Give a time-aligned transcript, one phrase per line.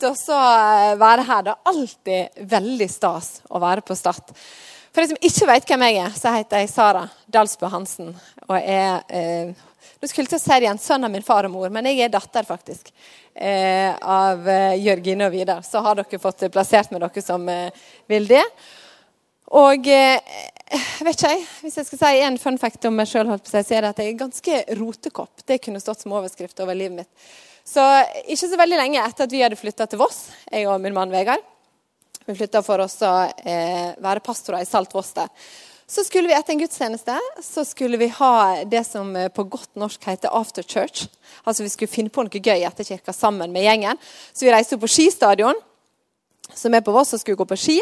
[0.00, 1.42] fint å eh, være her.
[1.44, 4.32] Det er alltid veldig stas å være på Stad.
[4.90, 8.14] For de som ikke vet hvem jeg er, så heter jeg Sara Dalsbø Hansen.
[8.48, 9.66] Og er eh,
[10.00, 11.84] Nå skulle jeg til å si det igjen, sønn av min far og mor, men
[11.90, 12.86] jeg er datter, faktisk.
[13.34, 15.60] Eh, av eh, Jørgine og Vidar.
[15.66, 18.40] Så har dere fått plassert med dere som eh, vil det.
[19.60, 20.16] Og eh,
[20.72, 23.60] jeg vet ikke, jeg, hvis jeg skal si en fun fact om meg sjøl, så
[23.60, 25.44] er det at jeg er ganske rotekopp.
[25.44, 27.30] Det kunne stått som overskrift over livet mitt.
[27.70, 27.82] Så
[28.26, 31.12] ikke så veldig lenge etter at vi hadde flytta til Voss, jeg og min mann
[31.12, 31.42] Vegard
[32.26, 33.12] Vi flytta for oss å
[33.46, 35.30] eh, være pastorer i Salt Voss der.
[35.90, 39.78] Så skulle vi etter en gudstjeneste så skulle vi ha det som eh, på godt
[39.78, 41.06] norsk heter after church.
[41.44, 43.98] Altså Vi skulle finne på noe gøy etter kirka sammen med gjengen.
[44.32, 45.58] Så vi reiste opp på skistadion,
[46.54, 47.78] som er på Voss, og skulle gå på ski.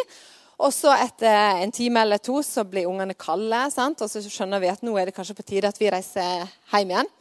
[0.58, 4.73] Og så etter en time eller to så blir ungene kalde, og så skjønner vi
[4.73, 7.12] at nå er det kanskje på tide at vi reiser hjem igjen.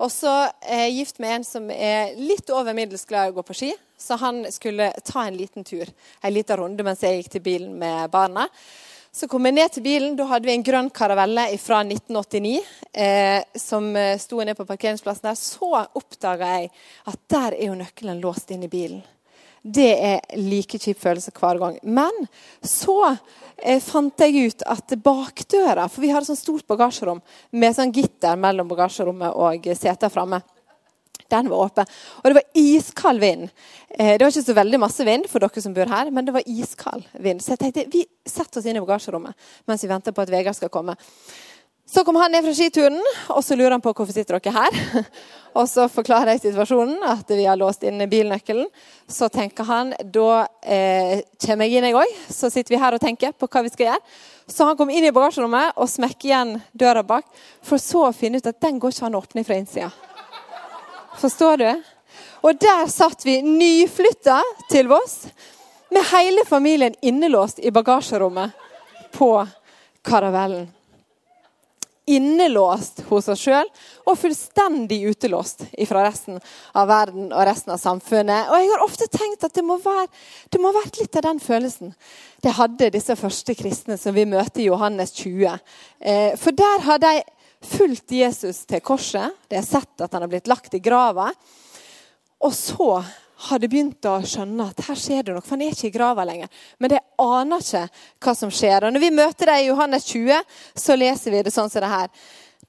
[0.00, 0.32] Og så
[0.64, 3.56] er jeg gift med en som er litt over middels glad i å gå på
[3.56, 3.72] ski.
[4.00, 5.88] Så han skulle ta en liten tur,
[6.22, 8.46] en liten runde mens jeg gikk til bilen med barna.
[9.12, 10.16] Så kom jeg ned til bilen.
[10.16, 12.60] Da hadde vi en grønn karavelle fra 1989
[12.94, 13.90] eh, som
[14.22, 15.38] sto ned på parkeringsplassen der.
[15.38, 16.70] Så oppdaga jeg
[17.10, 19.02] at der er jo nøkkelen låst inn i bilen.
[19.62, 21.76] Det er like kjip følelse hver gang.
[21.82, 22.22] Men
[22.64, 27.20] så eh, fant jeg ut at bakdøra For vi har et sånt stort bagasjerom
[27.52, 30.40] med sånn gitter mellom bagasjerommet og setet framme.
[31.30, 31.90] Den var åpen.
[32.22, 33.50] Og det var iskald vind.
[33.90, 36.34] Eh, det var ikke så veldig masse vind for dere som bor her, men det
[36.34, 37.44] var iskald vind.
[37.44, 40.58] Så jeg tenkte vi setter oss inn i bagasjerommet mens vi venter på at Vegard
[40.58, 40.96] skal komme.
[41.92, 43.00] Så kom han ned fra skituren,
[43.34, 45.06] og så lurer han på hvorfor sitter dere her.
[45.58, 48.68] Og så forklarer jeg situasjonen, at vi har låst inn bilnøkkelen.
[49.10, 52.14] Så tenker han da eh, kommer jeg inn, jeg òg.
[52.30, 54.14] Så sitter vi her og tenker på hva vi skal gjøre.
[54.46, 57.26] Så han kom inn i bagasjerommet og smekker igjen døra bak,
[57.66, 59.90] for så å finne ut at den går ikke an å åpne fra innsida.
[61.18, 61.68] Forstår du?
[62.46, 64.38] Og der satt vi nyflytta
[64.70, 65.24] til Voss
[65.90, 68.54] med hele familien innelåst i bagasjerommet
[69.18, 69.34] på
[70.06, 70.70] karavellen
[72.10, 73.68] innelåst hos oss sjøl
[74.08, 76.40] og fullstendig utelåst fra resten
[76.76, 78.50] av verden og resten av samfunnet.
[78.50, 80.08] Og jeg har ofte tenkt at det må være
[80.50, 81.94] det må ha vært litt av den følelsen
[82.40, 85.58] det hadde disse første kristne som vi møter i Johannes 20.
[86.00, 87.14] Eh, for der har de
[87.60, 89.36] fulgt Jesus til korset.
[89.48, 91.28] De har sett at han har blitt lagt i grava.
[92.40, 93.02] Og så
[93.48, 95.44] hadde begynt å skjønne at her skjer det noe.
[95.44, 96.50] For han er ikke i grava lenger.
[96.78, 97.86] Men de aner ikke
[98.26, 98.86] hva som skjer.
[98.86, 101.92] Og Når vi møter dem i Johannes 20, så leser vi det sånn som det
[101.92, 102.12] her.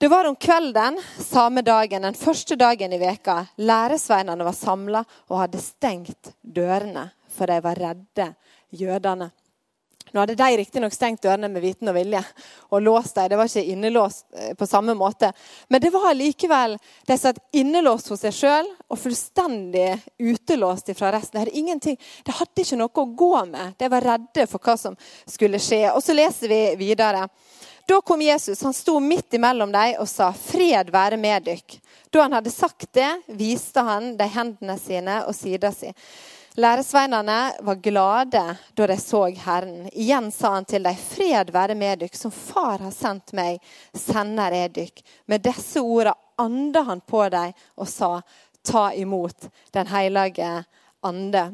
[0.01, 3.43] Det var om kvelden samme dagen, den første dagen i veka.
[3.61, 8.31] Læresveinene var samla og hadde stengt dørene, for de var redde
[8.73, 9.29] jødene.
[10.11, 12.21] Nå hadde de riktignok stengt dørene med viten og vilje
[12.69, 13.29] og låst dem.
[13.31, 14.25] Det var ikke innelåst
[14.59, 15.31] på samme måte.
[15.71, 16.77] Men det var likevel
[17.07, 19.89] de satt innelåst hos seg sjøl og fullstendig
[20.19, 21.37] utelåst fra resten.
[21.37, 23.77] De hadde, ingenting, de hadde ikke noe å gå med.
[23.79, 25.85] De var redde for hva som skulle skje.
[25.95, 27.27] Og så leser vi videre.
[27.87, 28.61] Da kom Jesus.
[28.63, 31.79] Han sto midt imellom dem og sa, 'Fred være med dykk'.
[32.11, 35.91] Da han hadde sagt det, viste han de hendene sine og sida si.
[36.55, 39.89] Læresveinene var glade da de så Herren.
[39.93, 43.61] Igjen sa han til dem, fred være med dykk, som far har sendt meg,
[43.95, 45.03] sender jeg dykk.
[45.31, 48.21] Med disse ordene anda han på dem og sa,
[48.63, 50.63] ta imot Den hellige
[51.01, 51.45] ande.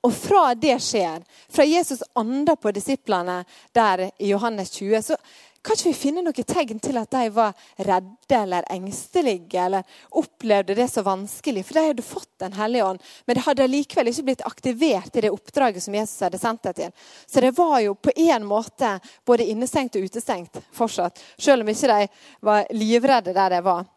[0.00, 3.42] Og fra det skjer, fra Jesus ander på disiplene
[3.74, 5.16] der i Johannes 20, så
[5.62, 10.76] kan ikke vi finne noe tegn til at de var redde eller engstelige eller opplevde
[10.78, 11.64] det så vanskelig?
[11.66, 15.24] For de hadde fått Den hellige ånd, men det hadde likevel ikke blitt aktivert i
[15.24, 16.92] det oppdraget som Jesus hadde sendt dem til.
[17.26, 18.92] Så det var jo på en måte
[19.26, 21.18] både innestengt og utestengt fortsatt.
[21.34, 22.06] Selv om ikke de
[22.46, 23.88] var livredde der de var.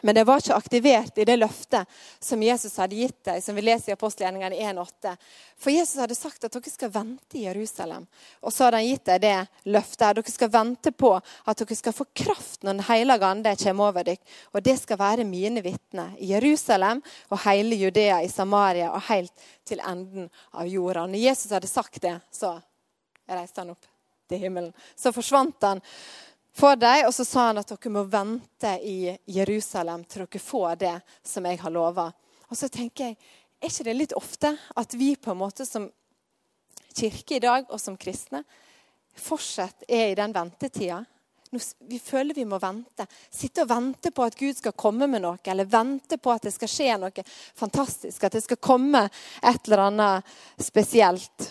[0.00, 3.64] Men det var ikke aktivert i det løftet som Jesus hadde gitt deg, som vi
[3.66, 5.14] leser i apostelgjerningene 1,8.
[5.58, 8.04] For Jesus hadde sagt at dere skal vente i Jerusalem.
[8.38, 10.20] Og så hadde han gitt deg det løftet.
[10.20, 14.06] Dere skal vente på at dere skal få kraft når Den hellige ande kommer over
[14.06, 14.22] dere.
[14.54, 17.02] Og det skal være mine vitner i Jerusalem
[17.34, 21.08] og hele Judea, i Samaria og helt til enden av jorda.
[21.10, 22.54] Når Jesus hadde sagt det, så
[23.26, 23.90] reiste han opp
[24.28, 24.72] til himmelen.
[24.94, 25.82] Så forsvant han
[26.54, 27.06] for dem.
[27.06, 30.96] Og så sa han at dere må vente i Jerusalem til dere får det
[31.26, 32.08] som jeg har lova.
[32.48, 33.18] Og så tenker jeg,
[33.58, 35.88] er ikke det litt ofte at vi på en måte som
[36.98, 38.44] kirke i dag og som kristne
[39.18, 41.04] fortsatt er i den ventetida.
[41.78, 43.06] Vi føler vi må vente.
[43.30, 46.52] Sitte og vente på at Gud skal komme med noe, eller vente på at det
[46.54, 47.24] skal skje noe
[47.56, 48.24] fantastisk.
[48.24, 51.48] At det skal komme et eller annet spesielt.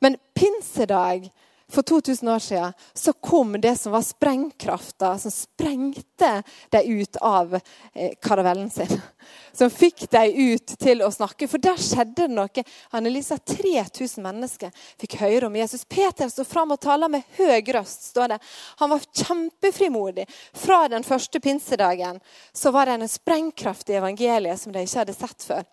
[0.00, 1.28] Men pinsedag
[1.70, 7.54] for 2000 år siden så kom det som var sprengkrafta, som sprengte dem ut av
[7.92, 9.00] eh, karavellen sin.
[9.52, 11.48] Som fikk dem ut til å snakke.
[11.50, 12.62] For der skjedde det noe.
[12.94, 15.84] Annelisa, 3000 mennesker fikk høre om Jesus.
[15.84, 18.08] Peter sto fram og talte med høy røst.
[18.10, 18.38] står det.
[18.78, 20.26] Han var kjempefrimodig.
[20.54, 22.20] Fra den første pinsedagen
[22.52, 25.66] så var det en sprengkraft i evangeliet som de ikke hadde sett før.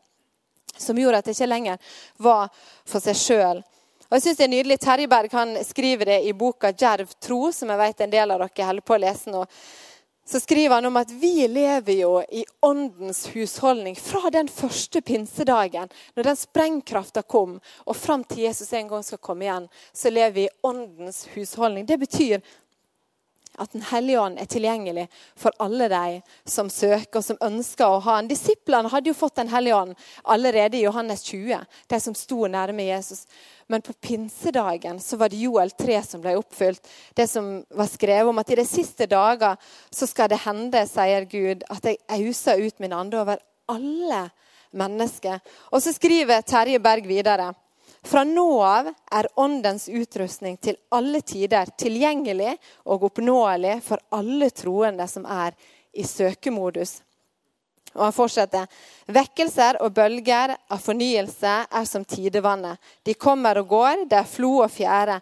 [0.77, 1.77] Som gjorde at det ikke lenger
[2.17, 2.49] var
[2.85, 3.63] for seg sjøl.
[4.07, 4.79] Og jeg synes det er nydelig.
[4.79, 8.39] Terje Berg han skriver det i boka 'Djerv tro', som jeg vet en del av
[8.39, 9.43] dere holder på å lese nå.
[10.27, 15.87] Så skriver han om at vi lever jo i åndens husholdning fra den første pinsedagen,
[16.15, 19.69] når den sprengkrafta kom, og fram til Jesus en gang skal komme igjen.
[19.93, 21.85] Så lever vi i åndens husholdning.
[21.87, 22.41] Det betyr
[23.57, 27.99] at Den hellige ånd er tilgjengelig for alle de som søker og som ønsker å
[28.05, 28.29] ha en.
[28.29, 32.85] Disiplene hadde jo fått Den hellige ånd allerede i Johannes 20, de som sto nærme
[32.87, 33.25] Jesus.
[33.67, 36.81] Men på pinsedagen så var det Joel 3 som ble oppfylt.
[37.13, 39.57] Det som var skrevet om at i de siste dager
[39.89, 44.27] så skal det hende, sier Gud, at jeg auser ut min ande over alle
[44.77, 45.41] mennesker.
[45.71, 47.51] Og så skriver Terje Berg videre.
[48.03, 52.53] Fra nå av er Åndens utrustning til alle tider tilgjengelig
[52.85, 55.57] og oppnåelig for alle troende som er
[55.97, 57.01] i søkemodus.
[57.97, 58.67] Og han fortsetter.
[59.09, 62.77] Vekkelser og bølger av fornyelse er som tidevannet.
[63.03, 65.17] De kommer og går, det er flo og fjære.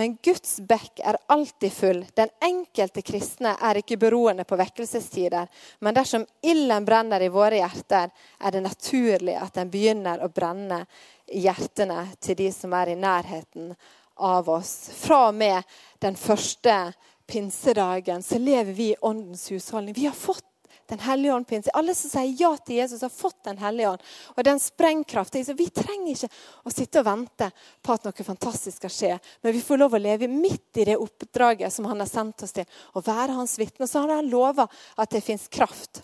[0.00, 1.98] Men Guds bekk er alltid full.
[2.16, 5.48] Den enkelte kristne er ikke beroende på vekkelsestider.
[5.84, 10.84] Men dersom ilden brenner i våre hjerter, er det naturlig at den begynner å brenne
[11.30, 13.74] hjertene til de som er i nærheten
[14.20, 14.90] av oss.
[14.94, 15.62] Fra og med
[16.02, 16.92] den første
[17.30, 19.94] pinsedagen så lever vi i åndens husholdning.
[19.94, 20.46] Vi har fått
[20.90, 21.70] Den hellige ånd pinse.
[21.70, 24.02] Alle som sier ja til Jesus, har fått Den hellige ånd.
[24.34, 25.44] Og den sprengkraften.
[25.54, 26.28] Vi trenger ikke
[26.66, 27.46] å sitte og vente
[27.78, 29.12] på at noe fantastisk skal skje.
[29.42, 32.56] Men vi får lov å leve midt i det oppdraget som han har sendt oss
[32.58, 32.66] til.
[32.66, 33.86] Å være hans vitne.
[33.86, 34.66] Så har han lova
[34.98, 36.02] at det fins kraft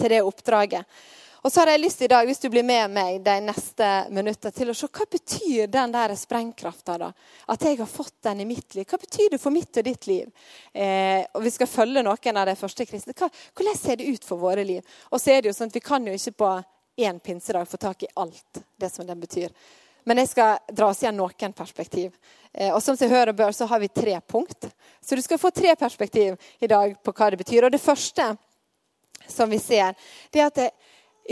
[0.00, 0.88] til det oppdraget.
[1.42, 4.54] Og så har jeg lyst i dag, hvis du blir med meg de neste minuttene,
[4.54, 6.94] til å se hva betyr den der sprengkrafta.
[7.02, 7.08] da?
[7.50, 8.86] At jeg har fått den i mitt liv.
[8.86, 10.28] Hva betyr det for mitt og ditt liv?
[10.72, 13.14] Eh, og Vi skal følge noen av de første kristne.
[13.18, 13.26] Hva,
[13.58, 14.86] hvordan ser det ut for våre liv?
[15.10, 16.52] Og så er det jo sånn at Vi kan jo ikke på
[17.02, 19.50] én pinsedag få tak i alt det som den betyr.
[20.04, 22.14] Men jeg skal dra oss igjen noen perspektiv.
[22.52, 24.70] Eh, og som jeg hører bør, så har vi tre punkt.
[25.02, 27.66] Så du skal få tre perspektiv i dag på hva det betyr.
[27.66, 28.30] Og det første
[29.26, 29.94] som vi ser,
[30.30, 30.70] det er at det,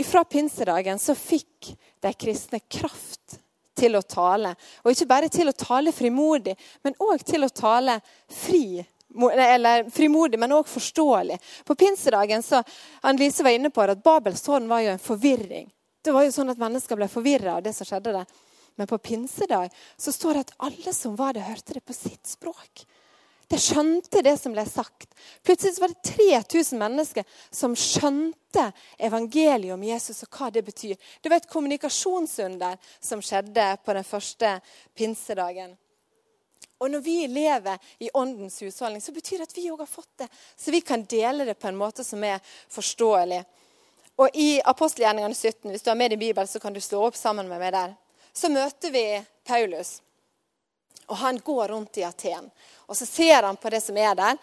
[0.05, 3.39] fra pinsedagen så fikk de kristne kraft
[3.77, 4.53] til å tale.
[4.83, 6.55] Og ikke bare til å tale frimodig,
[6.85, 7.97] men òg til å tale
[8.29, 8.81] fri.
[9.11, 11.37] Eller frimodig, men òg forståelig.
[11.67, 12.61] På pinsedagen så
[13.01, 15.67] Annelise var inne på at Babels tårn var jo en forvirring.
[16.01, 18.39] Det var jo sånn at Mennesker ble forvirra av det som skjedde der.
[18.79, 22.25] Men på pinsedag så står det at alle som var der, hørte det på sitt
[22.27, 22.85] språk.
[23.51, 25.09] De skjønte det som ble sagt.
[25.43, 30.95] Plutselig var det 3000 mennesker som skjønte evangeliet om Jesus og hva det betyr.
[31.19, 34.53] Det var et kommunikasjonsunder som skjedde på den første
[34.95, 35.73] pinsedagen.
[36.81, 40.23] Og når vi lever i åndens husholdning, så betyr det at vi òg har fått
[40.23, 40.29] det.
[40.55, 42.39] Så vi kan dele det på en måte som er
[42.71, 43.41] forståelig.
[44.21, 47.19] Og i apostelgjerningene 17, hvis du har med din bibel, så kan du slå opp
[47.19, 47.93] sammen med meg der.
[48.33, 49.05] Så møter vi
[49.45, 49.99] Paulus.
[51.11, 52.47] Og han går rundt i Aten.
[52.87, 54.37] Og så ser han på det som er der.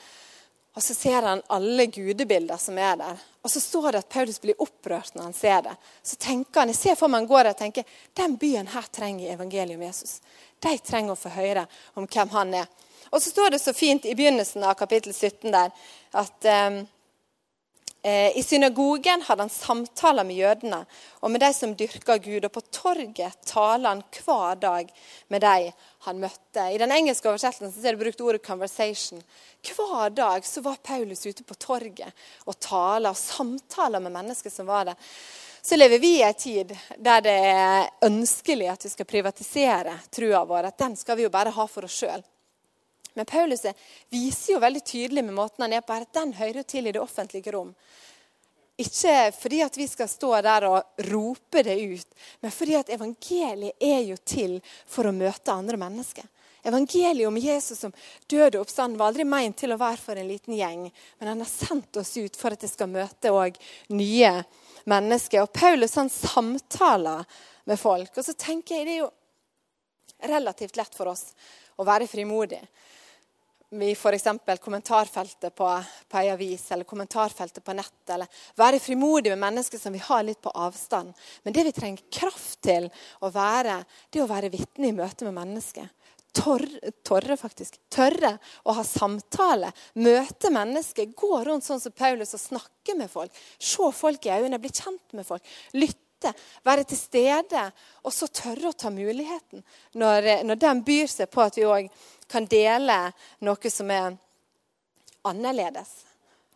[0.77, 3.23] Og så ser han alle gudebilder som er der.
[3.43, 5.73] Og så står det at Paulus blir opprørt når han ser det.
[6.03, 8.87] Så tenker han, Jeg ser for meg han går der og tenker den byen her
[8.93, 10.21] trenger evangeliet om Jesus.
[10.61, 11.65] De trenger å få høre
[11.97, 12.69] om hvem han er.
[13.11, 15.73] Og så står det så fint i begynnelsen av kapittel 17 der
[16.13, 16.83] at um,
[18.05, 20.85] I synagogen hadde han samtaler med jødene
[21.19, 22.45] og med de som dyrka Gud.
[22.47, 24.93] Og på torget taler han hver dag
[25.29, 25.73] med de
[26.07, 26.69] han møtte.
[26.71, 29.23] I den engelske oversettelsen er det brukt ordet conversation.
[29.67, 32.15] Hver dag så var Paulus ute på torget
[32.47, 35.11] og taler og samtaler med mennesker som var der.
[35.63, 40.47] Så lever vi i en tid der det er ønskelig at vi skal privatisere trua
[40.47, 40.71] vår.
[40.71, 42.23] At den skal vi jo bare ha for oss sjøl.
[43.19, 43.67] Men Paulus
[44.15, 47.03] viser jo veldig tydelig med måten han er på at den hører til i det
[47.03, 47.73] offentlige rom.
[48.79, 53.83] Ikke fordi at vi skal stå der og rope det ut, men fordi at evangeliet
[53.83, 56.29] er jo til for å møte andre mennesker.
[56.63, 57.95] Evangeliet om Jesus som
[58.31, 60.87] døde og oppstand var aldri meint til å være for en liten gjeng,
[61.19, 63.35] men han har sendt oss ut for at det skal møte
[63.95, 64.33] nye
[64.87, 65.43] mennesker.
[65.43, 67.27] Og Paulus han samtaler
[67.67, 68.15] med folk.
[68.15, 69.11] Og så tenker jeg det er jo
[70.29, 71.33] relativt lett for oss
[71.79, 72.61] å være frimodig.
[73.71, 74.25] I f.eks.
[74.65, 75.69] kommentarfeltet på,
[76.09, 78.11] på ei avis eller kommentarfeltet på nett.
[78.15, 81.13] Eller være frimodig med mennesker som vi har litt på avstand.
[81.45, 82.89] Men det vi trenger kraft til
[83.21, 85.91] å være, det er å være vitne i møte med mennesker.
[86.39, 87.77] Torre, torre, faktisk.
[87.93, 88.35] Tørre
[88.65, 91.13] å ha samtale, møte mennesker.
[91.17, 93.37] Gå rundt sånn som Paulus og snakke med folk.
[93.59, 95.45] Se folk i øynene, bli kjent med folk.
[95.77, 96.08] Lytte,
[96.65, 97.65] være til stede.
[98.05, 99.63] Og så tørre å ta muligheten
[99.95, 101.89] når, når den byr seg på at vi òg
[102.29, 103.01] kan dele
[103.47, 104.17] noe som er
[105.29, 106.08] annerledes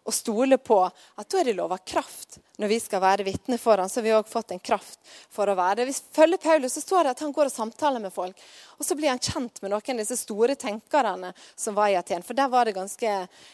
[0.04, 3.78] og stole på at da er det lova kraft når vi skal være vitne for
[3.78, 3.88] ham.
[3.88, 4.98] Så har vi òg fått en kraft
[5.30, 5.86] for å være det.
[5.90, 8.42] Hvis vi følger Paulus, så står det at han går og samtaler med folk.
[8.78, 12.24] Og så blir han kjent med noen av disse store tenkerne som var i Aten.
[12.26, 13.12] For der var det ganske,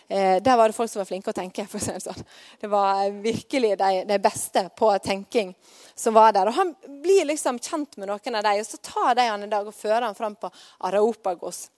[0.08, 1.66] eh, der var det folk som var flinke å tenke.
[1.68, 2.24] for å si Det sånn.
[2.60, 5.54] Det var virkelig de, de, beste på tenking
[5.94, 6.48] som var der.
[6.48, 9.50] Og han blir liksom kjent med noen av dem, og så tar de han en
[9.50, 10.50] dag og fører han fram på
[10.80, 11.68] Araopagos.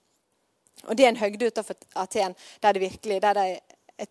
[0.87, 3.59] Og Det er en høgde utenfor Aten der det virkelig, der de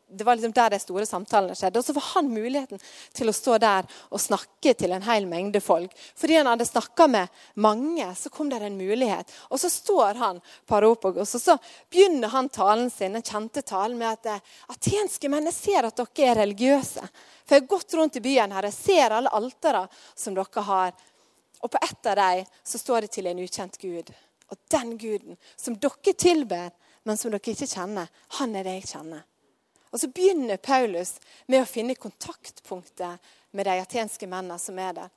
[0.09, 1.81] det var liksom der de store samtalene skjedde.
[1.81, 2.81] Og så var han muligheten
[3.17, 5.95] til å stå der og snakke til en hel mengde folk.
[6.19, 9.31] Fordi han hadde snakka med mange, så kom det en mulighet.
[9.51, 11.57] Og så står han på Aropagos, og så
[11.91, 15.99] begynner han talen sin, den kjente talen med at eh, atenske menn, jeg ser at
[15.99, 17.07] dere er religiøse.
[17.45, 20.93] For jeg har gått rundt i byen her, jeg ser alle altera som dere har.
[21.61, 24.13] Og på ett av dem så står det til en ukjent gud.
[24.51, 26.71] Og den guden som dere tilber,
[27.05, 29.27] men som dere ikke kjenner, han er det jeg kjenner.
[29.91, 31.17] Og så begynner Paulus
[31.47, 35.17] med å finne kontaktpunktet med de atenske mennene som er der.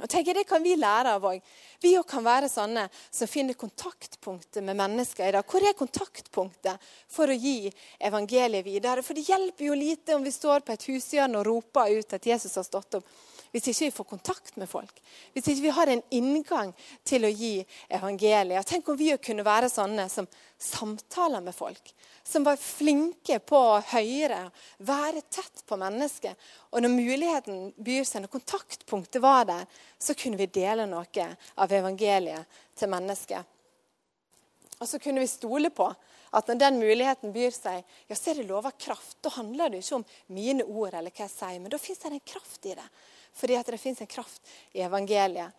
[0.00, 1.40] Og tenker Det kan vi lære av òg.
[1.82, 5.44] Vi òg kan være sånne som finner kontaktpunktet med mennesker i dag.
[5.44, 6.80] Hvor er kontaktpunktet
[7.12, 7.70] for å gi
[8.00, 9.02] evangeliet videre?
[9.04, 12.26] For det hjelper jo lite om vi står på et hushjørne og roper ut at
[12.26, 13.12] Jesus har stått opp
[13.52, 15.00] hvis ikke vi får kontakt med folk.
[15.34, 16.72] Hvis ikke vi har en inngang
[17.04, 17.58] til å gi
[17.92, 18.64] evangeliet.
[18.68, 21.92] Tenk om vi kunne være sånne som samtaler med folk.
[22.24, 24.46] Som var flinke på å høre,
[24.80, 26.48] være tett på mennesket.
[26.72, 29.68] Og når muligheten byr seg, når kontaktpunktet var der,
[30.00, 31.28] så kunne vi dele noe
[31.60, 33.52] av evangeliet til mennesket.
[34.80, 35.92] Og så kunne vi stole på
[36.32, 39.18] at når den muligheten byr seg, ja, så er det lova kraft.
[39.20, 42.12] Da handler det ikke om mine ord, eller hva jeg sier, men da fins det
[42.12, 42.86] en kraft i det.
[43.36, 45.52] Fordi at det fins en kraft i evangeliet.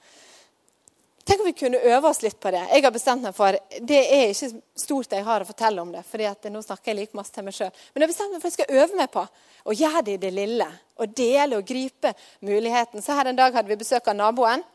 [1.24, 2.65] Tenk om vi kunne øve oss litt på det.
[2.68, 6.03] Jeg har bestemt meg for, Det er ikke stort jeg har å fortelle om det,
[6.27, 7.72] at nå snakker jeg like masse til meg sjøl.
[7.94, 9.24] Men jeg har bestemt meg for at jeg skal øve meg på
[9.63, 10.68] å gjøre det i det lille.
[11.00, 12.12] Og dele og gripe
[12.42, 13.01] muligheten.
[13.01, 14.65] Så her en dag hadde vi besøk av naboen.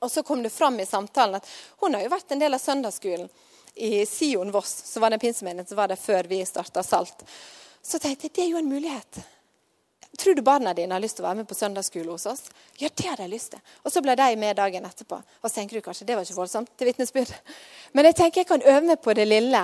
[0.00, 1.48] Og så kom det fram i samtalen at
[1.82, 3.28] hun har jo vært en del av søndagsskolen
[3.74, 7.24] i Sion Voss, som var den pinsemenigheten som var der før vi starta Salt.
[7.82, 9.22] Så tenkte jeg det er jo en mulighet.
[10.18, 12.44] Tror du barna dine har lyst til å være med på søndagsskole hos oss?
[12.78, 13.62] Ja, det hadde jeg lyst til.
[13.80, 15.16] Og så ble de med dagen etterpå.
[15.16, 17.32] Og så tenker du kanskje det var ikke voldsomt til vitnesbyrd.
[17.96, 19.62] Men jeg tenker jeg kan øve meg på det lille.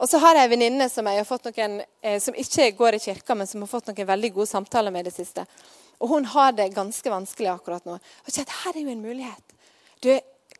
[0.00, 3.60] Og så har jeg en venninne som, eh, som ikke går i kirka, men som
[3.60, 5.46] har fått noen veldig gode samtaler med det siste.
[6.00, 7.92] Og hun har det ganske vanskelig akkurat nå.
[7.94, 9.54] Og kjent, her er jo en mulighet.
[10.00, 10.10] Du,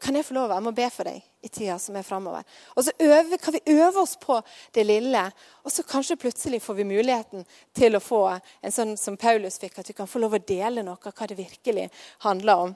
[0.01, 2.45] kan jeg få lov å må be for deg i tida som er framover?
[2.75, 4.41] Og så øver, kan vi øve oss på
[4.75, 5.25] det lille,
[5.63, 7.45] og så kanskje plutselig får vi muligheten
[7.77, 10.85] til å få en sånn som Paulus fikk, at vi kan få lov å dele
[10.85, 11.89] noe av hva det virkelig
[12.27, 12.75] handler om.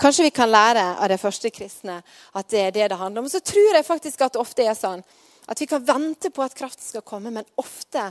[0.00, 1.98] Kanskje vi kan lære av de første kristne
[2.32, 3.28] at det er det det handler om.
[3.28, 5.02] Og så tror jeg faktisk at det ofte er sånn
[5.50, 8.10] at vi kan vente på at kraften skal komme, men ofte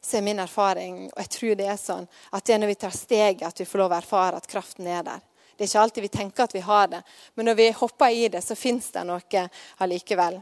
[0.00, 2.78] så er min erfaring, og jeg tror det er sånn, at det er når vi
[2.84, 5.24] tar steget, at vi får lov å erfare at kraften er der.
[5.56, 7.00] Det er ikke alltid vi tenker at vi har det,
[7.34, 9.46] men når vi hopper i det, så fins det noe
[9.80, 10.36] allikevel.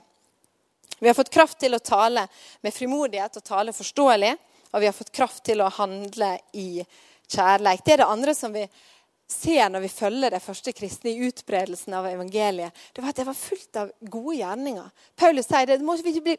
[0.99, 2.27] Vi har fått kraft til å tale
[2.63, 4.35] med frimodighet og tale forståelig.
[4.75, 6.83] Og vi har fått kraft til å handle i
[7.31, 7.85] kjærleik.
[7.85, 8.65] Det er det andre som vi
[9.31, 12.75] ser når vi følger de første kristne i utbredelsen av evangeliet.
[12.93, 14.89] Det var at det var fullt av gode gjerninger.
[15.17, 16.37] Paulus sier det, vi bli,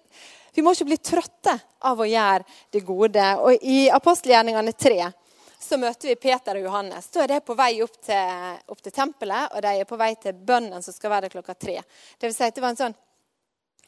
[0.64, 1.56] må ikke bli trøtte
[1.88, 2.44] av å gjøre
[2.76, 3.30] det gode.
[3.40, 5.00] Og I apostelgjerningene 3
[5.60, 7.08] så møter vi Peter og Johannes.
[7.14, 10.12] Da er de på vei opp til, opp til, tempelet, og de er på vei
[10.22, 11.80] til bønnen som skal være der klokka tre.
[12.18, 12.96] Det, vil si det, var sånn,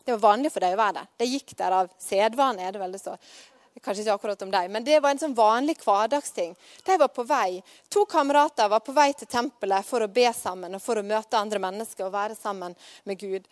[0.04, 1.14] det var vanlig for dem å være der.
[1.22, 3.22] De gikk der av sedvane, er det vel det står.
[3.84, 6.56] Kanskje ikke akkurat om dem, men det var en sånn vanlig hverdagsting.
[6.86, 7.60] De var på vei.
[7.94, 11.38] To kamerater var på vei til tempelet for å be sammen og for å møte
[11.38, 12.74] andre mennesker og være sammen
[13.06, 13.46] med Gud.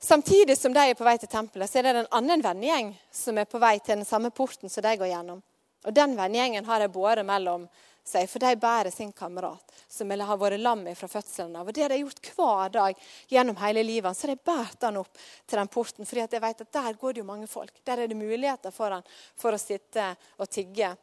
[0.00, 3.36] Samtidig som de er på vei til tempelet, så er det en annen vennegjeng som
[3.36, 5.42] er på vei til den samme porten som de går gjennom.
[5.84, 7.68] Og Den vennegjengen har de båret mellom
[8.04, 11.68] seg, for de bærer sin kamerat, som har vært lam fra fødselen av.
[11.68, 14.16] Og Det har de gjort hver dag gjennom hele livet.
[14.16, 17.22] Så de båret han opp til den porten, fordi de vet at der går det
[17.22, 17.72] jo mange folk.
[17.84, 19.06] Der er det muligheter for han
[19.36, 20.96] for å sitte og tigge.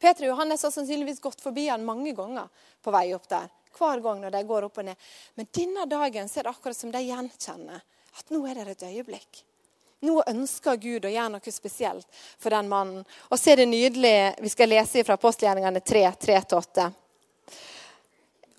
[0.00, 2.48] Peter og Johannes har sannsynligvis gått forbi han mange ganger
[2.80, 3.48] på vei opp der.
[3.70, 4.96] hver gang når de går opp og ned.
[5.38, 7.80] Men denne dagen er det akkurat som de gjenkjenner
[8.18, 9.44] at nå er det et øyeblikk.
[10.00, 12.06] Nå ønsker Gud å gjøre noe spesielt
[12.40, 13.04] for den mannen.
[13.28, 16.86] Og så er det nydelig Vi skal lese fra apostelgjerningene 3, 3-8.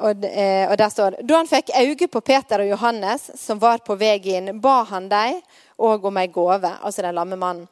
[0.02, 3.82] Og, eh, og der står Da han fikk øye på Peter og Johannes, som var
[3.86, 5.42] på vei inn, ba han dem
[5.82, 7.68] òg om ei gåve, altså den lamme mannen.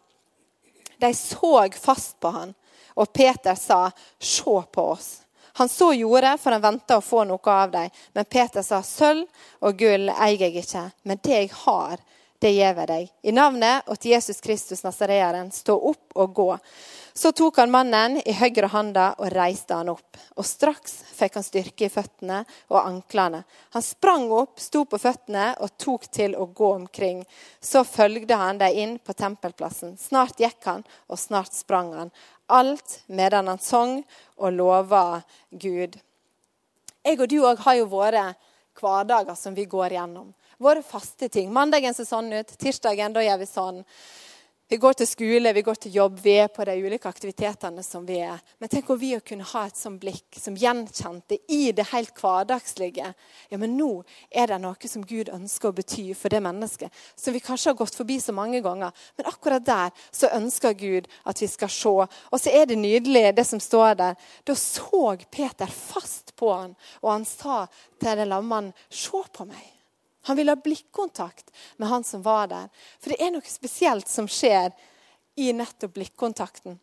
[1.00, 2.54] De så fast på han,
[2.96, 5.22] og Peter sa, 'Se på oss'.
[5.54, 7.90] Han så jordet, for han venta å få noe av dem.
[8.14, 9.26] Men Peter sa, 'Sølv
[9.62, 11.98] og gull eier jeg ikke, men det jeg har,
[12.40, 13.10] det gir jeg deg.
[13.22, 16.48] I navnet og til Jesus Kristus Nasareeren, stå opp og gå.
[17.14, 20.16] Så tok han mannen i høyre handa og reiste han opp.
[20.40, 23.42] Og straks fikk han styrke i føttene og anklene.
[23.76, 27.26] Han sprang opp, sto på føttene og tok til å gå omkring.
[27.60, 29.98] Så følgde han dem inn på tempelplassen.
[30.00, 32.14] Snart gikk han, og snart sprang han.
[32.48, 34.00] Alt medan han sang
[34.40, 36.00] og lova Gud.
[37.04, 38.30] Jeg og du òg har jo våre
[38.80, 41.54] hverdager som vi går gjennom våre faste ting.
[41.54, 43.86] Mandagen ser sånn ut, tirsdagen da gjør vi sånn.
[44.70, 48.04] Vi går til skole, vi går til jobb, vi er på de ulike aktivitetene som
[48.06, 48.38] vi er.
[48.62, 52.14] Men tenk om vi å kunne ha et sånt blikk som gjenkjente i det helt
[52.22, 53.08] hverdagslige.
[53.50, 56.94] Ja, men nå er det noe som Gud ønsker å bety for det mennesket.
[57.18, 58.94] Som vi kanskje har gått forbi så mange ganger.
[59.18, 61.96] Men akkurat der så ønsker Gud at vi skal se.
[62.30, 64.22] Og så er det nydelig, det som står der.
[64.46, 67.64] Da så Peter fast på han, og han sa
[67.98, 69.79] til den lammen, se på meg.
[70.28, 72.70] Han ville ha blikkontakt med han som var der.
[73.00, 74.74] For det er noe spesielt som skjer
[75.40, 76.80] i nettopp blikkontakten.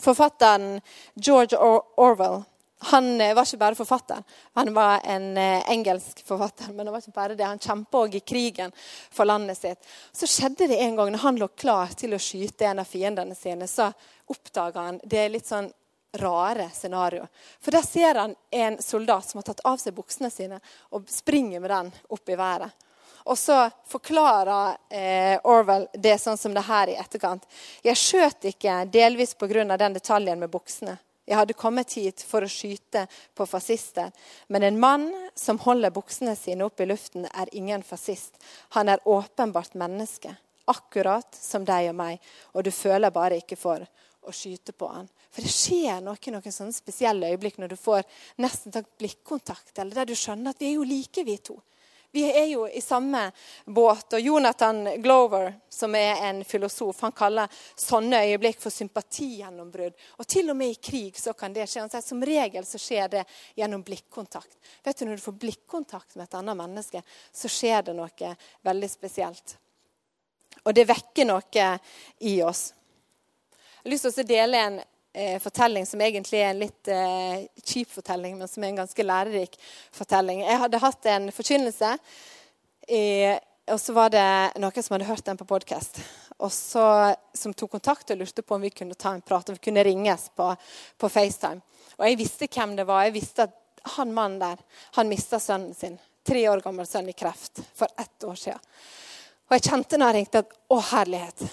[0.00, 0.80] Forfatteren
[1.14, 2.42] George Orwell
[2.82, 4.22] han eh, var ikke bare forfatter.
[4.56, 6.72] Han var en eh, engelsk forfatter.
[6.72, 7.44] Men han var ikke bare det.
[7.44, 8.72] Han kjempa òg i krigen
[9.12, 9.90] for landet sitt.
[10.12, 13.36] Så skjedde det en gang når han lå klar til å skyte en av fiendene
[13.36, 13.90] sine, så
[14.32, 15.68] oppdaga han det litt sånn
[16.12, 17.26] rare scenario.
[17.60, 21.60] For der ser han en soldat som har tatt av seg buksene sine og springer
[21.60, 22.70] med den opp i været.
[23.24, 27.44] Og så forklarer eh, Orwell det sånn som det her i etterkant.
[27.84, 29.76] Jeg skjøt ikke delvis pga.
[29.76, 30.96] den detaljen med buksene.
[31.30, 33.04] Jeg hadde kommet hit for å skyte
[33.38, 34.10] på fascister.
[34.48, 35.04] Men en mann
[35.38, 38.34] som holder buksene sine opp i luften, er ingen fascist.
[38.74, 40.34] Han er åpenbart menneske.
[40.66, 42.18] Akkurat som deg og meg.
[42.54, 43.86] Og du føler bare ikke for
[44.30, 45.08] å skyte på han.
[45.30, 48.06] For det skjer noe noen sånne spesielle øyeblikk når du får
[48.42, 51.58] nesten blikkontakt, eller der du skjønner at vi er jo like, vi to.
[52.12, 53.30] Vi er jo i samme
[53.66, 54.12] båt.
[54.12, 59.94] Og Jonathan Glover, som er en filosof, han kaller sånne øyeblikk for sympatigjennombrudd.
[60.18, 61.84] Og til og med i krig så kan det skje.
[61.84, 64.58] Han sier Som regel så skjer det gjennom blikkontakt.
[64.82, 68.90] Vet du, Når du får blikkontakt med et annet menneske, så skjer det noe veldig
[68.90, 69.56] spesielt.
[70.64, 71.78] Og det vekker noe
[72.18, 72.72] i oss.
[73.80, 74.74] Jeg har lyst til å dele en
[75.16, 79.06] eh, fortelling som egentlig er en litt eh, kjip fortelling, men som er en ganske
[79.06, 79.54] lærerik
[79.96, 80.42] fortelling.
[80.44, 81.92] Jeg hadde hatt en forkynnelse,
[83.72, 84.24] og så var det
[84.60, 86.02] noen som hadde hørt den på podkast.
[86.36, 89.86] Som tok kontakt og lurte på om vi kunne ta en prat, om vi kunne
[89.88, 90.50] ringes på,
[91.00, 91.64] på FaceTime.
[91.96, 93.06] Og jeg visste hvem det var.
[93.08, 93.56] Jeg visste at
[93.96, 94.60] han mannen der
[94.98, 95.96] han mista sønnen sin.
[96.26, 98.60] Tre år gammel sønn i kreft for ett år siden.
[99.48, 101.48] Og jeg kjente når jeg ringte at å, herlighet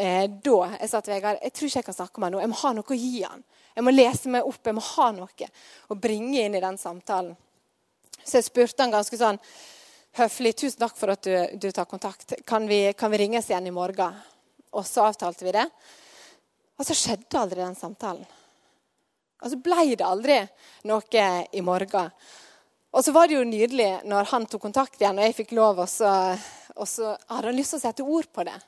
[0.00, 2.42] eh, da jeg sa til Vegard jeg tror ikke jeg kan snakke med ham nå.
[2.44, 3.44] Jeg må ha noe å gi han.
[3.76, 5.50] Jeg må lese meg opp, jeg må ha noe
[5.90, 7.36] å bringe inn i den samtalen.
[8.20, 9.38] Så jeg spurte han ganske sånn
[10.18, 12.34] høflig tusen takk for at du, du tar kontakt.
[12.46, 14.18] Kan vi, kan vi, ringes igjen i morgen?
[14.76, 15.64] Og så avtalte vi det.
[16.78, 18.26] Og så skjedde aldri den samtalen.
[19.40, 20.36] Og så ble det aldri
[20.88, 22.10] noe i morgen.
[22.90, 25.78] Og så var det jo nydelig når han tok kontakt igjen, og jeg fikk lov,
[25.84, 26.10] og så,
[26.74, 28.58] og så hadde han lyst til å sette ord på det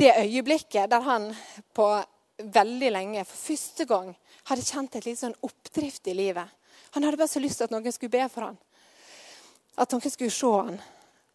[0.00, 1.30] det øyeblikket der han
[1.74, 1.88] på
[2.38, 4.12] veldig lenge for første gang
[4.48, 6.48] hadde kjent et litt sånn oppdrift i livet.
[6.94, 8.58] Han hadde bare så lyst til at noen skulle be for han.
[9.78, 10.78] At noen skulle se han.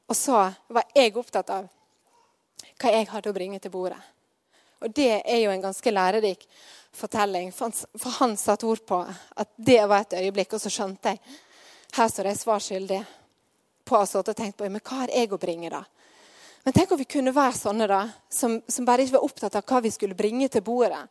[0.10, 1.67] Og så var jeg opptatt av
[2.80, 4.00] hva jeg hadde å bringe til bordet.
[4.80, 6.45] Og det er jo en ganske lærerik
[6.95, 7.52] fortelling.
[7.52, 11.15] For han, for han satte ord på at det var et øyeblikk, og så skjønte
[11.15, 11.22] jeg
[11.98, 13.00] her står jeg svar skyldig
[13.89, 15.82] på å ha tenkt på men hva har jeg å bringe da?
[16.63, 19.65] Men tenk om vi kunne være sånne da, som, som, bare ikke var opptatt av
[19.65, 21.02] hva vi skulle bringe til bordet,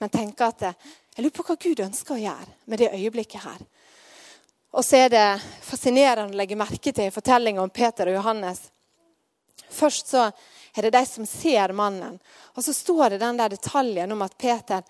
[0.00, 3.60] men tenke at jeg lurer på hva Gud ønsker å gjøre med det øyeblikket her.
[4.74, 5.26] Og så er det
[5.62, 8.64] fascinerende å legge merke til i fortellinga om Peter og Johannes.
[9.70, 10.24] Først så
[10.74, 12.18] er det de som ser mannen.
[12.54, 14.82] Og så står det den der detaljen om at Peter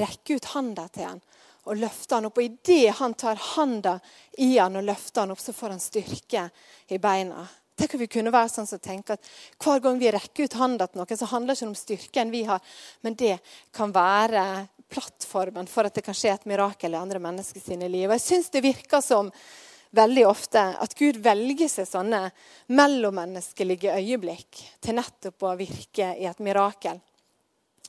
[0.00, 1.22] rekker ut handa til han
[1.68, 2.40] og løfter han opp.
[2.40, 3.98] Og idet han tar handa
[4.38, 6.48] i han og løfter han opp, så får han styrke
[6.88, 7.44] i beina.
[7.78, 9.28] Tenk om vi kunne være sånn som tenker at
[9.62, 12.42] hver gang vi rekker ut hånda til noen, så handler det ikke om styrken vi
[12.48, 12.74] har,
[13.06, 13.36] men det
[13.76, 14.42] kan være
[14.90, 18.08] plattformen for at det kan skje et mirakel i andre mennesker sine liv.
[18.08, 19.30] Og jeg syns det virker som
[19.94, 22.26] veldig ofte at Gud velger seg sånne
[22.76, 27.00] mellommenneskelige øyeblikk til nettopp å virke i et mirakel.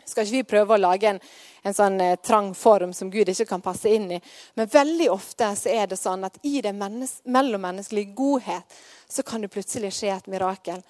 [0.10, 1.20] Skal ikke vi prøve å lage en,
[1.64, 4.20] en sånn eh, trang form som Gud ikke kan passe inn i?
[4.58, 9.54] Men veldig ofte så er det sånn at i det mellommenneskelige godhet så kan det
[9.54, 10.84] plutselig skje et mirakel.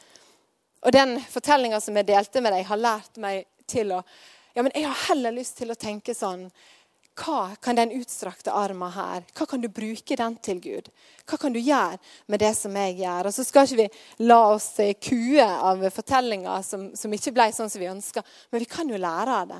[0.85, 4.03] Og den fortellinga som jeg delte med deg, har lært meg til å
[4.55, 6.47] ja, men Jeg har heller lyst til å tenke sånn
[7.19, 10.89] hva kan den utstrakte armen her Hva kan du bruke den til, Gud?
[11.27, 13.29] Hva kan du gjøre med det som jeg gjør?
[13.29, 14.71] Og så skal ikke vi la oss
[15.03, 19.01] kue av fortellinger som, som ikke ble sånn som vi ønska, Men vi kan jo
[19.01, 19.59] lære av det.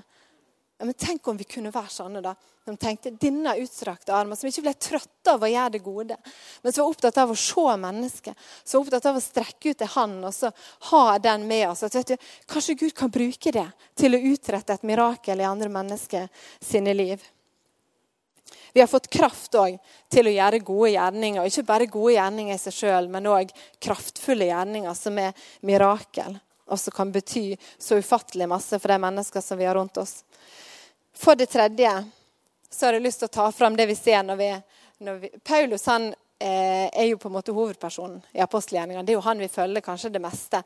[0.80, 2.32] Men Tenk om vi kunne være sånne, da.
[2.64, 6.16] Som tenkte denne utstrakte armen, som ikke ble trøtte av å gjøre det gode,
[6.64, 9.84] men som var opptatt av å se mennesket, som var opptatt av å strekke ut
[9.84, 10.52] en hånd og så
[10.92, 11.82] ha den med oss.
[11.90, 12.16] Du,
[12.48, 13.66] kanskje Gud kan bruke det
[14.00, 16.30] til å utrette et mirakel i andre mennesker
[16.62, 17.26] sine liv.
[18.74, 19.56] Vi har fått kraft
[20.10, 21.48] til å gjøre gode gjerninger.
[21.48, 26.38] Ikke bare gode gjerninger i seg sjøl, men òg kraftfulle gjerninger som er mirakel.
[26.70, 30.24] Og som kan bety så ufattelig masse for de mennesker som vi har rundt oss.
[31.18, 31.92] For det tredje
[32.70, 34.50] så har jeg lyst til å ta fram det vi ser når vi,
[35.06, 39.04] når vi Paulus han er jo på en måte hovedpersonen i apostelgjerningene.
[39.04, 40.62] Det er jo han vi følger kanskje det meste.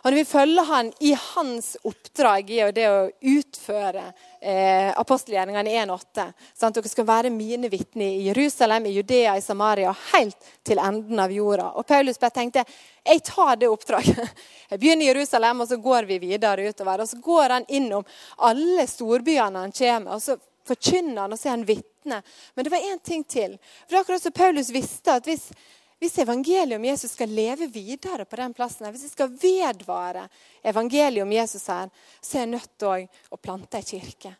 [0.00, 3.02] Og når vi følger han i hans oppdrag i det å
[3.34, 4.06] utføre
[4.40, 9.92] eh, apostelgjerningene 1.8 sånn Dere skal være mine vitner i Jerusalem, i Judea, i Samaria,
[10.14, 11.74] helt til enden av jorda.
[11.76, 12.64] Og Paulus bare tenkte
[13.08, 14.32] jeg tar det oppdraget.
[14.68, 17.00] Jeg begynner i Jerusalem, og så går vi videre utover.
[17.00, 18.04] Og så går han innom
[18.44, 20.16] alle storbyene han kommer.
[20.16, 20.36] og så
[20.68, 22.22] forkynner han, og så er han vitne.
[22.54, 23.58] Men det var én ting til.
[23.58, 25.46] For det er akkurat som Paulus visste at hvis,
[25.98, 30.28] hvis evangeliet om Jesus skal leve videre på den plassen, her, hvis vi skal vedvare
[30.62, 31.88] evangeliet om Jesus her,
[32.20, 34.36] så er jeg nødt til å plante ei kirke.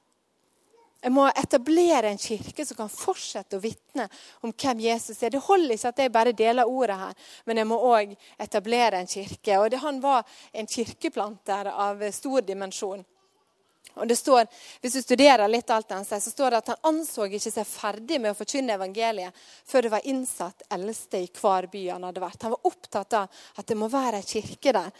[0.99, 4.09] Jeg må etablere en kirke som kan fortsette å vitne
[4.43, 5.31] om hvem Jesus er.
[5.31, 9.11] Det holder ikke at jeg bare deler ordet her, men jeg må òg etablere en
[9.11, 9.61] kirke.
[9.61, 13.05] Og det, Han var en kirkeplanter av stor dimensjon.
[13.99, 14.47] Og det står,
[14.81, 17.67] Hvis du studerer litt alt han sier, så står det at han anså ikke seg
[17.67, 22.23] ferdig med å forkynne evangeliet før det var innsatt eldste i hver by han hadde
[22.23, 22.43] vært.
[22.47, 24.93] Han var opptatt av at det må være ei kirke der.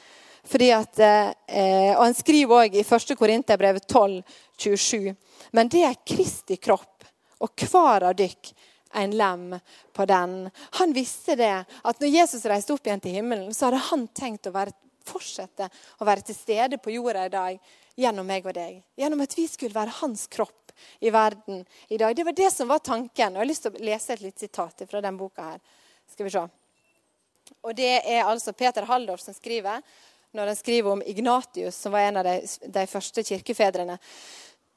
[0.49, 3.17] Fordi at, eh, og Han skriver òg i 1.
[3.17, 4.23] Korinterbrev 12,
[4.57, 5.17] 27.
[5.53, 7.05] Men det er Kristi kropp,
[7.41, 8.53] og hver av dykk
[8.95, 9.61] en lem
[9.93, 10.51] på den.
[10.81, 14.49] Han visste det, at når Jesus reiste opp igjen til himmelen, så hadde han tenkt
[14.49, 14.73] å være,
[15.05, 15.69] fortsette
[16.01, 17.61] å være til stede på jorda i dag
[17.99, 18.81] gjennom meg og deg.
[18.99, 22.15] Gjennom at vi skulle være hans kropp i verden i dag.
[22.17, 23.35] Det var det som var tanken.
[23.35, 25.63] Og jeg har lyst til å lese et litt sitat fra den boka her.
[26.13, 26.45] Skal vi se.
[27.65, 29.83] Og det er altså Peter Halldorf som skriver,
[30.37, 32.37] når han skriver om Ignatius, som var en av de,
[32.69, 33.97] de første kirkefedrene.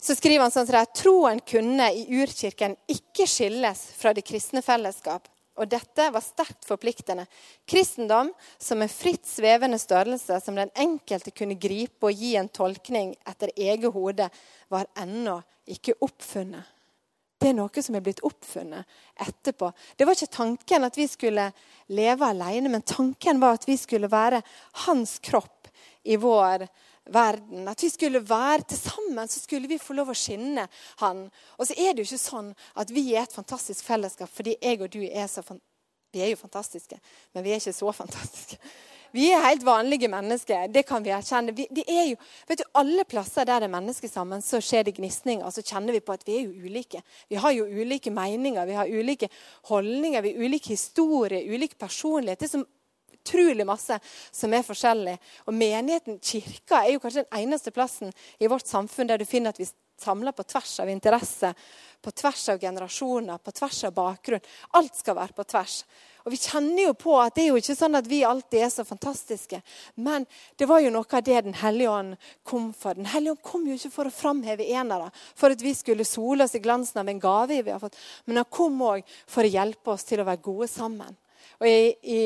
[0.01, 5.27] Så skriver han sånn at troen kunne i urkirken ikke skilles fra det kristne fellesskap.
[5.59, 7.25] Og dette var sterkt forpliktende.
[7.67, 13.15] Kristendom som en fritt svevende størrelse som den enkelte kunne gripe og gi en tolkning
[13.27, 14.29] etter eget hode,
[14.71, 16.77] var ennå ikke oppfunnet.
[17.41, 18.85] Det er noe som er blitt oppfunnet
[19.25, 19.71] etterpå.
[19.97, 21.47] Det var ikke tanken at vi skulle
[21.89, 24.43] leve alene, men tanken var at vi skulle være
[24.85, 25.71] hans kropp
[26.05, 26.67] i vår
[27.05, 27.67] verden.
[27.67, 30.67] At vi skulle være til sammen, så skulle vi få lov å skinne
[31.01, 31.25] han.
[31.57, 34.81] Og så er det jo ikke sånn at vi er et fantastisk fellesskap fordi jeg
[34.81, 35.43] og du er så
[36.11, 36.97] Vi er jo fantastiske,
[37.33, 38.57] men vi er ikke så fantastiske.
[39.11, 40.67] Vi er helt vanlige mennesker.
[40.71, 41.51] Det kan vi erkjenne.
[41.55, 44.83] Vi, det er jo, vet du, Alle plasser der det er mennesker sammen, så skjer
[44.87, 45.49] det gnisninger.
[45.51, 47.01] Så kjenner vi på at vi er jo ulike.
[47.29, 49.27] Vi har jo ulike meninger, vi har ulike
[49.67, 52.39] holdninger, vi har ulike historier, ulik personlighet.
[52.39, 52.65] Det som
[53.21, 53.99] utrolig masse
[54.31, 55.15] som er forskjellig.
[55.47, 59.53] Og menigheten, kirka, er jo kanskje den eneste plassen i vårt samfunn der du finner
[59.53, 59.69] at vi
[60.01, 61.53] samler på tvers av interesse,
[62.01, 64.47] på tvers av generasjoner, på tvers av bakgrunn.
[64.77, 65.83] Alt skal være på tvers.
[66.25, 68.69] Og Vi kjenner jo på at det er jo ikke sånn at vi alltid er
[68.73, 69.61] så fantastiske.
[69.95, 70.25] Men
[70.57, 72.93] det var jo noe av det Den hellige ånd kom for.
[72.97, 76.45] Den hellige ånd kom jo ikke for å framheve enere, for at vi skulle sole
[76.45, 77.97] oss i glansen av en gave vi har fått.
[78.25, 81.17] Men han kom òg for å hjelpe oss til å være gode sammen.
[81.61, 82.21] Og i, i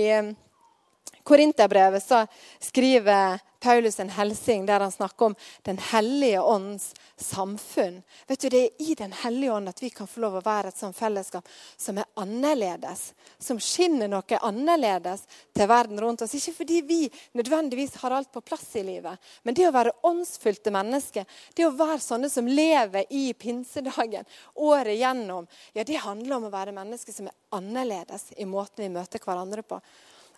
[1.25, 2.27] Korinterbrevet så
[2.59, 8.03] skriver Paulus en helsing der han snakker om Den hellige ånds samfunn.
[8.27, 10.69] Vet du, Det er i Den hellige ånd at vi kan få lov å være
[10.69, 13.07] et sånt fellesskap som er annerledes.
[13.41, 16.37] Som skinner noe annerledes til verden rundt oss.
[16.37, 17.01] Ikke fordi vi
[17.33, 21.25] nødvendigvis har alt på plass i livet, men det å være åndsfylte mennesker,
[21.57, 26.53] det å være sånne som lever i pinsedagen året gjennom, ja, det handler om å
[26.53, 29.81] være mennesker som er annerledes i måten vi møter hverandre på.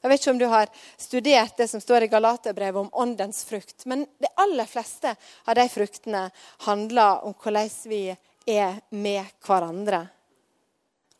[0.02, 3.86] Jeg vet ikke om du har studert det som står i Galaterbrevet om åndens frukt.
[3.86, 6.28] Men de aller fleste av de fruktene
[6.68, 8.04] handler om hvordan vi
[8.48, 10.06] er med hverandre.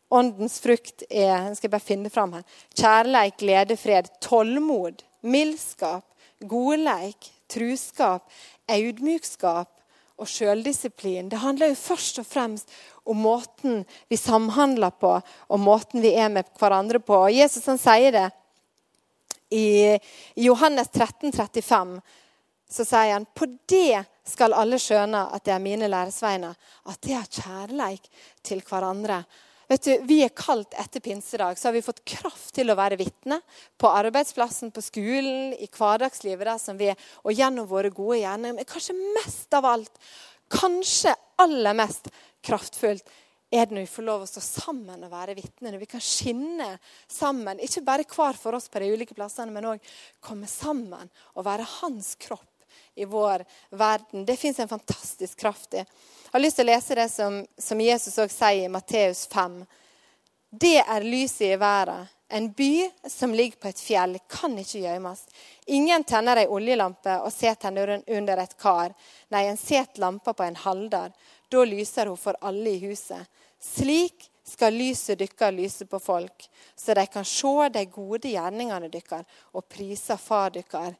[0.08, 2.46] Åndens frukt er jeg skal bare finne fram her,
[2.80, 6.06] kjærleik, glede, fred, tålmod, mildskap,
[6.48, 8.24] godleik, truskap,
[8.72, 9.74] audmykskap
[10.18, 11.28] og sjøldisiplin.
[11.30, 12.72] Det handler jo først og fremst
[13.08, 17.26] om måten vi samhandler på, og måten vi er med hverandre på.
[17.28, 18.28] Og Jesus han sier det
[19.50, 19.98] i
[20.36, 21.98] Johannes 13, 35.
[22.70, 26.56] Så sier han på det skal alle skjønne at det er mine læresveiner,
[26.92, 28.10] at det er kjærleik
[28.44, 29.22] til hverandre.
[29.68, 33.00] Vet du, Vi er kalt etter pinsedag, så har vi fått kraft til å være
[33.00, 33.42] vitne.
[33.80, 38.56] På arbeidsplassen, på skolen, i hverdagslivet der som vi er, og gjennom våre gode gjerninger.
[38.56, 39.92] Men kanskje mest av alt,
[40.52, 42.08] kanskje aller mest
[42.48, 43.04] kraftfullt,
[43.52, 46.04] er det når vi får lov å stå sammen og være vitner, Når vi kan
[46.04, 47.60] skinne sammen.
[47.60, 51.68] Ikke bare hver for oss på de ulike plassene, men òg komme sammen og være
[51.80, 54.26] hans kropp i vår verden.
[54.26, 55.78] Det fins en fantastisk kraft i.
[55.78, 59.62] Jeg har lyst til å lese det som, som Jesus òg sier i Matteus 5.
[60.50, 62.08] Det er lyset i verden.
[62.30, 65.22] En by som ligger på et fjell, kan ikke gjemmes.
[65.72, 68.92] Ingen tenner ei oljelampe og setter den under et kar.
[69.32, 71.14] Nei, en setter lampa på en halder.
[71.48, 73.24] Da lyser hun for alle i huset.
[73.60, 79.26] Slik skal lyset dykkar lyse på folk, så de kan se de gode gjerningene dykkar
[79.54, 80.94] og prise far dykkar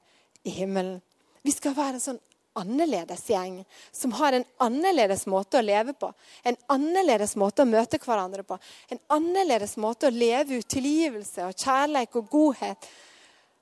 [0.44, 1.00] i himmelen.
[1.42, 2.24] Vi skal være en sånn
[2.58, 3.60] annerledes gjeng
[3.92, 6.10] som har en annerledes måte å leve på.
[6.44, 8.58] En annerledes måte å møte hverandre på.
[8.90, 12.90] En annerledes måte å leve ut tilgivelse og kjærlighet og godhet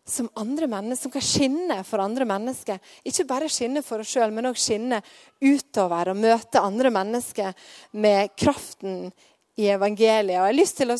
[0.07, 2.79] som andre mennesker, som kan skinne for andre mennesker.
[3.03, 5.01] Ikke bare skinne for oss sjøl, men òg skinne
[5.41, 7.53] utover og møte andre mennesker
[7.97, 9.09] med kraften
[9.57, 10.37] i evangeliet.
[10.37, 10.99] Og Jeg har lyst til å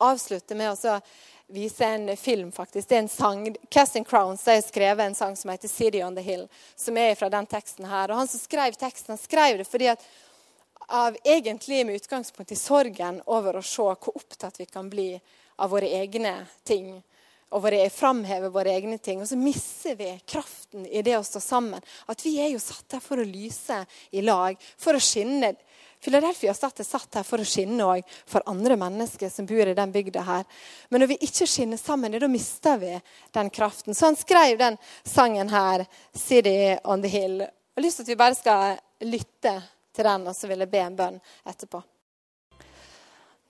[0.00, 1.00] avslutte med å
[1.50, 2.88] vise en film, faktisk.
[2.88, 3.44] Det er en sang.
[3.70, 7.28] Casting Crowns har skrevet en sang som heter 'City on the Hill', som er fra
[7.28, 8.10] den teksten her.
[8.10, 10.00] Og Han som skrev teksten, han skrev det fordi at
[10.88, 15.20] av egentlig med utgangspunkt i sorgen over å se hvor opptatt vi kan bli
[15.56, 17.02] av våre egne ting.
[17.50, 19.22] Og våre, framheve våre egne ting.
[19.22, 21.82] Og så mister vi kraften i det å stå sammen.
[22.06, 23.82] At vi er jo satt her for å lyse
[24.14, 25.54] i lag, for å skinne
[26.00, 29.76] Philadelphia Stad er satt her for å skinne òg for andre mennesker som bor i
[29.76, 30.46] den bygda her.
[30.88, 32.94] Men når vi ikke skinner sammen, da mister vi
[33.36, 33.94] den kraften.
[33.94, 35.84] Så han skrev den sangen her,
[36.14, 37.40] 'City on the Hill'.
[37.40, 40.70] Jeg har lyst til at vi bare skal lytte til den, og så vil jeg
[40.70, 41.82] be en bønn etterpå.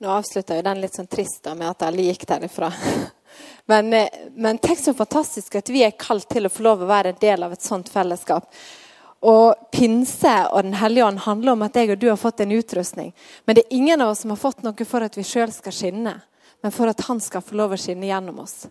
[0.01, 2.73] Nå avslutta jo den litt sånn trist da, med at alle gikk derifra.
[3.71, 6.89] Men, eh, men tenk så fantastisk at vi er kalt til å få lov å
[6.91, 8.49] være en del av et sånt fellesskap.
[9.31, 12.57] Og pinse og Den hellige ånd handler om at jeg og du har fått en
[12.57, 13.13] utrustning.
[13.47, 15.77] Men det er ingen av oss som har fått noe for at vi sjøl skal
[15.77, 16.17] skinne,
[16.65, 18.67] men for at han skal få lov å skinne gjennom oss.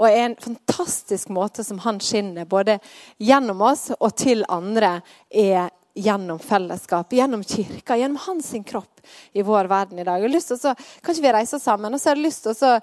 [0.00, 2.78] Og en fantastisk måte som han skinner både
[3.20, 5.68] gjennom oss og til andre, er
[6.00, 9.04] gjennom fellesskap, gjennom kirka, gjennom hans kropp
[9.36, 10.16] i vår verden i dag.
[10.16, 11.92] Jeg har lyst til å, Kan ikke vi reise sammen?
[11.92, 12.78] Og så har jeg lyst til å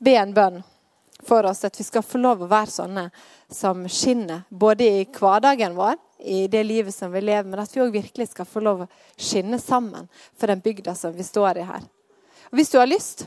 [0.00, 0.62] be en bønn
[1.26, 3.04] for oss, at vi skal få lov å være sånne
[3.52, 7.82] som skinner, både i hverdagen vår i det livet som vi lever, men at vi
[7.82, 10.08] òg virkelig skal få lov å skinne sammen
[10.38, 11.86] for den bygda som vi står i her.
[12.50, 13.26] Og Hvis du har lyst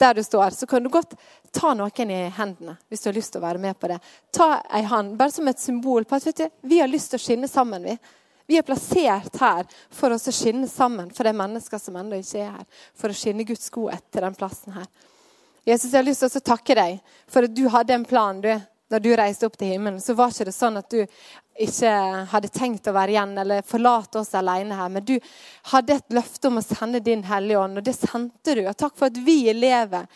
[0.00, 1.12] der du står, så kan du godt
[1.52, 3.98] ta noen i hendene hvis du har lyst til å være med på det.
[4.32, 7.24] Ta ei hand, bare som et symbol på at du, vi har lyst til å
[7.26, 7.84] skinne sammen.
[7.84, 7.98] Vi
[8.50, 12.40] Vi er plassert her for oss å skinne sammen for de mennesker som ennå ikke
[12.42, 12.64] er her.
[12.98, 14.88] For å skinne Guds godhet til den plassen her.
[15.70, 18.40] Jesus, jeg har lyst til å takke deg for at du hadde en plan.
[18.42, 18.50] du
[18.90, 21.04] når du reiste opp til himmelen, så var ikke det sånn at du
[21.62, 21.92] ikke
[22.32, 24.90] hadde tenkt å være igjen eller forlate oss alene her.
[24.90, 25.14] Men du
[25.70, 28.64] hadde et løfte om å sende din Hellige Ånd, og det sendte du.
[28.66, 30.08] Og takk for at vi lever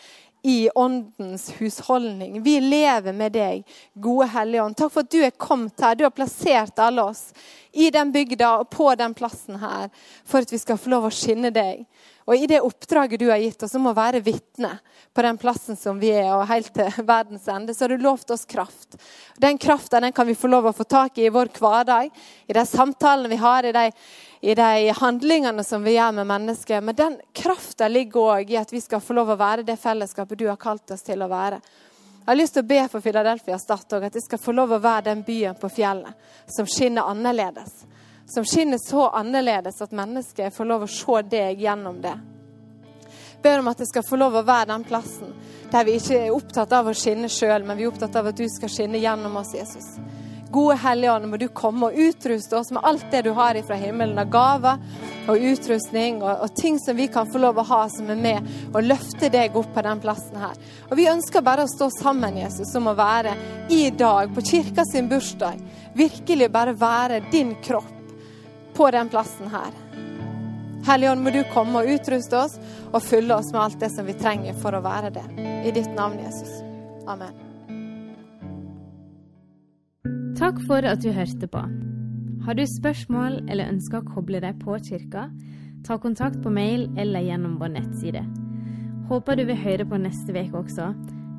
[0.44, 2.40] i Åndens husholdning.
[2.42, 3.62] Vi lever med deg,
[3.94, 4.76] gode Hellige Ånd.
[4.76, 5.94] Takk for at du er kommet her.
[5.94, 7.28] Du har plassert alle oss
[7.72, 9.86] i den bygda og på den plassen her
[10.24, 11.86] for at vi skal få lov å skinne deg.
[12.24, 14.70] Og i det oppdraget du har gitt oss om å være vitne
[15.14, 18.32] på den plassen som vi er, og helt til verdens ende, så har du lovt
[18.32, 18.96] oss kraft.
[19.36, 22.08] Den krafta kan vi få lov å få tak i i vår hverdag,
[22.46, 23.84] i de samtalene vi har, i de,
[24.40, 26.80] i de handlingene som vi gjør med mennesker.
[26.80, 30.40] Men den krafta ligger òg i at vi skal få lov å være det fellesskapet
[30.40, 31.60] du har kalt oss til å være.
[32.24, 34.72] Jeg har lyst til å be for Philadelphia Stad òg, at de skal få lov
[34.72, 36.16] å være den byen på fjellet
[36.48, 37.84] som skinner annerledes
[38.26, 42.14] som skinner så annerledes at mennesket får lov å se deg gjennom det.
[43.42, 45.34] Ber om at det skal få lov å være den plassen
[45.74, 48.38] der vi ikke er opptatt av å skinne sjøl, men vi er opptatt av at
[48.38, 49.96] du skal skinne gjennom oss, Jesus.
[50.54, 53.74] Gode Hellige Ånd, må du komme og utruste oss med alt det du har ifra
[53.74, 54.84] himmelen av gaver
[55.26, 58.52] og utrustning og, og, ting som vi kan få lov å ha som er med
[58.70, 60.54] og løfte deg opp på den plassen her.
[60.92, 63.34] Og Vi ønsker bare å stå sammen, Jesus, om å være
[63.74, 65.58] i dag, på kirka sin bursdag,
[65.98, 67.93] virkelig bare være din kropp
[68.76, 69.72] på den plassen her.
[70.84, 72.58] Hellige Ånd, må du komme og utruste oss
[72.90, 75.24] og fylle oss med alt det som vi trenger for å være det.
[75.64, 76.60] I ditt navn, Jesus.
[77.08, 77.32] Amen.
[80.36, 81.62] Takk for at du hørte på.
[82.44, 85.30] Har du spørsmål eller ønsker å koble deg på kirka,
[85.86, 88.24] ta kontakt på mail eller gjennom vår nettside.
[89.08, 90.92] Håper du vil høre på neste uke også,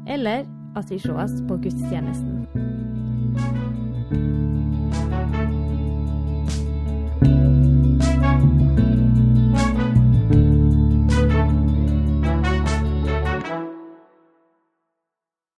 [0.10, 0.46] eller
[0.78, 2.46] at vi sees på gudstjenesten.